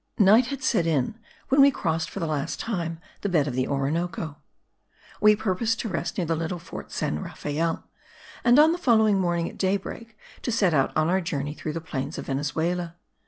[0.17, 1.19] Night had set in
[1.49, 4.35] when we crossed for the last time the bed of the Orinoco.
[5.19, 7.83] We purposed to rest near the little fort San Rafael,
[8.43, 11.81] and on the following morning at daybreak to set out on our journey through the
[11.81, 12.95] plains of Venezuela.